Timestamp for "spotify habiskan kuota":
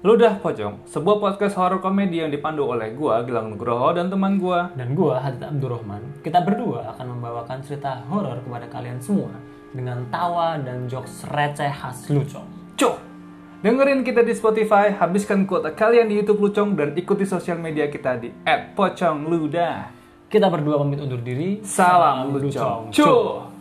14.32-15.76